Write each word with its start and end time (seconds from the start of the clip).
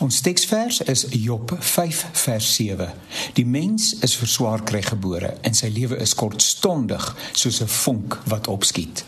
Ons 0.00 0.22
teksvers 0.24 0.78
is 0.88 1.02
Job 1.12 1.50
5 1.58 1.98
vers 2.22 2.54
7. 2.54 2.86
Die 3.36 3.44
mens 3.44 3.90
is 4.00 4.14
vir 4.16 4.30
swaar 4.32 4.62
kry 4.64 4.80
gebore 4.80 5.34
en 5.44 5.56
sy 5.58 5.68
lewe 5.68 5.98
is 6.00 6.14
kortstondig 6.16 7.04
soos 7.36 7.60
'n 7.60 7.68
vonk 7.68 8.16
wat 8.32 8.48
opskiet. 8.48 9.04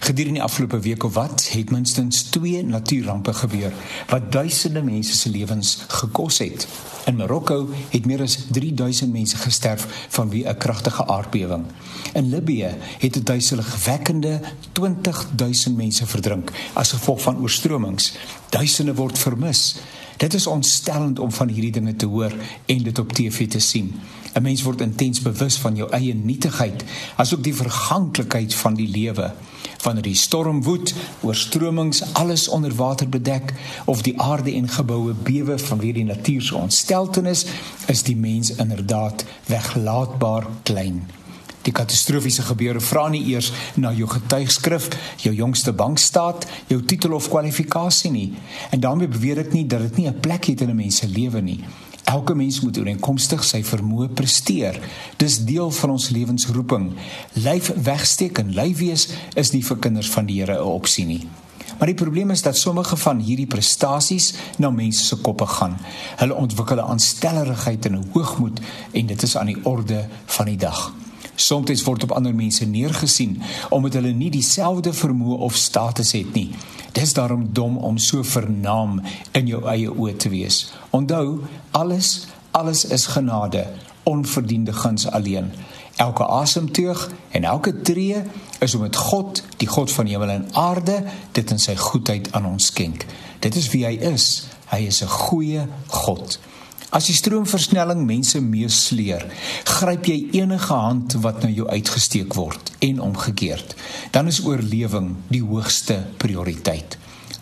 Gedurende 0.00 0.40
die 0.40 0.42
afgelope 0.42 0.80
week 0.80 1.04
of 1.04 1.14
wat 1.14 1.48
het 1.52 1.70
minstens 1.70 2.22
2 2.22 2.64
natuurrampe 2.64 3.32
gebeur 3.32 3.72
wat 4.08 4.32
duisende 4.32 4.82
mense 4.82 5.16
se 5.16 5.28
lewens 5.30 5.78
gekos 5.88 6.38
het. 6.38 6.66
In 7.06 7.16
Marokko 7.16 7.68
het 7.90 8.06
meer 8.06 8.22
as 8.22 8.38
3000 8.50 9.12
mense 9.12 9.36
gesterf 9.36 9.86
vanweë 10.08 10.48
'n 10.48 10.58
kragtige 10.58 11.06
aardbewing. 11.06 11.64
In 12.14 12.28
Libië 12.28 12.76
het 12.98 13.16
'n 13.16 13.24
duiseligwekkende 13.24 14.40
20000 14.72 15.76
mense 15.76 16.06
verdrink 16.06 16.50
as 16.72 16.92
gevolg 16.92 17.22
van 17.22 17.40
oorstromings. 17.40 18.12
Duisende 18.48 18.94
word 18.94 19.18
vermis. 19.18 19.76
Dit 20.20 20.34
is 20.34 20.46
ontstellend 20.46 21.18
om 21.18 21.32
van 21.32 21.48
hierdie 21.48 21.72
dinge 21.72 21.96
te 21.96 22.06
hoor 22.06 22.32
en 22.66 22.82
dit 22.82 22.98
op 22.98 23.12
TV 23.12 23.48
te 23.48 23.58
sien. 23.58 23.94
'n 24.34 24.42
Mens 24.42 24.62
word 24.62 24.80
intens 24.80 25.20
bewus 25.20 25.56
van 25.56 25.76
jou 25.76 25.90
eie 25.90 26.14
nietigheid, 26.14 26.84
asook 27.16 27.42
die 27.44 27.54
verganklikheid 27.54 28.54
van 28.54 28.74
die 28.74 28.88
lewe. 28.88 29.32
Wanneer 29.82 30.02
die 30.02 30.14
storm 30.14 30.62
woed, 30.62 30.94
oorstromings 31.20 32.02
alles 32.12 32.48
onder 32.48 32.74
water 32.74 33.08
bedek 33.08 33.54
of 33.84 34.02
die 34.02 34.20
aarde 34.20 34.52
en 34.54 34.68
geboue 34.68 35.14
bewe 35.14 35.58
vanweë 35.58 35.92
die 35.92 36.04
natuur 36.04 36.42
se 36.42 36.56
ontsteltenis, 36.56 37.46
is 37.86 38.02
die 38.02 38.16
mens 38.16 38.52
inderdaad 38.54 39.24
weglaatbaar 39.46 40.46
klein. 40.62 41.19
Die 41.62 41.72
katastrofiese 41.72 42.42
gebeure 42.42 42.80
vra 42.80 43.08
nie 43.08 43.22
eers 43.32 43.52
na 43.76 43.92
jou 43.92 44.08
getuigskrif, 44.08 44.88
jou 45.20 45.34
jongste 45.34 45.72
bankstaat, 45.76 46.46
jou 46.68 46.80
titel 46.82 47.12
of 47.12 47.28
kwalifikasie 47.28 48.10
nie. 48.10 48.32
En 48.70 48.80
daarmee 48.80 49.08
beweer 49.08 49.38
ek 49.44 49.52
nie 49.52 49.66
dat 49.66 49.80
dit 49.80 49.96
nie 49.96 50.08
'n 50.08 50.20
plek 50.20 50.44
het 50.44 50.60
in 50.60 50.70
'n 50.70 50.76
mens 50.76 50.96
se 50.96 51.06
lewe 51.06 51.40
nie. 51.40 51.64
Elke 52.04 52.34
mens 52.34 52.60
moet 52.60 52.78
ooreenkomstig 52.78 53.44
sy 53.44 53.60
vermoë 53.62 54.08
presteer. 54.08 54.80
Dis 55.16 55.44
deel 55.44 55.70
van 55.70 55.90
ons 55.90 56.08
lewensroeping. 56.08 56.92
Lyf 57.32 57.72
wegsteek 57.76 58.38
en 58.38 58.54
lyf 58.54 58.78
wees 58.78 59.08
is 59.34 59.52
nie 59.52 59.62
vir 59.64 59.76
kinders 59.76 60.10
van 60.10 60.26
die 60.26 60.40
Here 60.40 60.58
'n 60.58 60.64
opsie 60.64 61.04
nie. 61.04 61.28
Maar 61.78 61.86
die 61.86 61.96
probleem 61.96 62.30
is 62.30 62.42
dat 62.42 62.56
sommige 62.56 62.96
van 62.96 63.18
hierdie 63.18 63.46
prestasies 63.46 64.34
na 64.58 64.70
mense 64.70 65.04
se 65.04 65.16
koppe 65.16 65.46
gaan. 65.46 65.78
Hulle 66.16 66.34
ontwikkel 66.34 66.76
'n 66.76 66.90
aanstellerigheid 66.92 67.86
en 67.86 67.94
'n 67.96 68.10
hoogmoed 68.12 68.60
en 68.90 69.06
dit 69.06 69.22
is 69.22 69.36
aan 69.36 69.46
die 69.46 69.64
orde 69.64 70.08
van 70.26 70.46
die 70.46 70.56
dag. 70.56 70.92
Soms 71.40 71.84
word 71.86 72.04
op 72.04 72.12
ander 72.12 72.34
mense 72.36 72.66
neergesien 72.68 73.38
omdat 73.70 73.96
hulle 73.98 74.12
nie 74.12 74.30
dieselfde 74.30 74.92
vermoë 74.92 75.38
of 75.46 75.56
status 75.56 76.12
het 76.12 76.34
nie. 76.36 76.50
Dis 76.92 77.14
daarom 77.16 77.48
dom 77.56 77.78
om 77.78 77.98
so 77.98 78.22
vernaam 78.26 79.00
in 79.32 79.48
jou 79.48 79.62
eie 79.70 79.88
oë 79.88 80.16
te 80.16 80.28
wees. 80.28 80.66
Onthou, 80.90 81.40
alles 81.70 82.26
alles 82.50 82.84
is 82.84 83.06
genade, 83.06 83.66
onverdiende 84.02 84.72
guns 84.72 85.06
alleen. 85.10 85.52
Elke 85.96 86.26
asemteug 86.26 87.10
en 87.30 87.44
elke 87.44 87.80
tree 87.82 88.22
is 88.58 88.74
om 88.74 88.80
met 88.80 88.96
God, 88.96 89.42
die 89.56 89.68
God 89.68 89.92
van 89.92 90.06
hemel 90.06 90.28
en 90.28 90.48
aarde, 90.52 91.04
dit 91.32 91.50
in 91.50 91.58
sy 91.58 91.76
goedheid 91.76 92.32
aan 92.32 92.46
ons 92.46 92.70
skenk. 92.72 93.06
Dit 93.38 93.54
is 93.54 93.68
wie 93.70 93.84
hy 93.86 93.94
is. 94.12 94.46
Hy 94.70 94.86
is 94.86 95.02
'n 95.02 95.08
goeie 95.08 95.66
God. 95.86 96.38
As 96.90 97.06
die 97.06 97.14
stroomversnelling 97.14 98.00
mense 98.02 98.40
meesleer, 98.42 99.22
gryp 99.68 100.08
jy 100.10 100.16
enige 100.40 100.74
hand 100.74 101.14
wat 101.22 101.44
na 101.44 101.50
jou 101.54 101.68
uitgesteek 101.70 102.34
word 102.34 102.72
en 102.82 102.98
omgekeerd. 103.04 103.76
Dan 104.10 104.26
is 104.26 104.40
oorlewing 104.42 105.12
die 105.30 105.42
hoogste 105.44 106.00
prioriteit. 106.18 106.96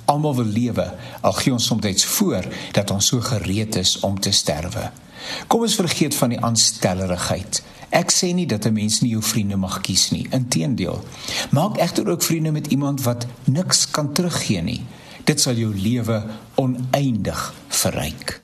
Almal 0.04 0.36
wil 0.36 0.50
lewe, 0.52 0.84
al 1.20 1.32
gee 1.40 1.52
ons 1.52 1.64
soms 1.64 2.04
voor 2.04 2.44
dat 2.76 2.90
ons 2.90 3.06
so 3.06 3.20
gereed 3.24 3.76
is 3.76 3.96
om 4.04 4.20
te 4.20 4.32
sterwe. 4.32 4.90
Kom 5.48 5.64
ons 5.64 5.76
vergeet 5.80 6.14
van 6.14 6.34
die 6.34 6.40
aanstellerigheid. 6.40 7.62
Ek 7.88 8.12
sê 8.12 8.34
nie 8.34 8.46
dat 8.46 8.66
'n 8.66 8.72
mens 8.72 9.00
nie 9.00 9.10
jou 9.10 9.22
vriende 9.22 9.56
mag 9.56 9.80
kies 9.80 10.10
nie, 10.10 10.28
inteendeel. 10.30 11.04
Maak 11.50 11.78
egter 11.78 12.08
ook 12.08 12.22
vriende 12.22 12.52
met 12.52 12.66
iemand 12.66 13.02
wat 13.02 13.26
niks 13.44 13.90
kan 13.90 14.12
teruggee 14.12 14.62
nie. 14.62 14.84
Dit 15.24 15.40
sal 15.40 15.54
jou 15.54 15.74
lewe 15.74 16.24
oneindig 16.54 17.54
verryk. 17.68 18.42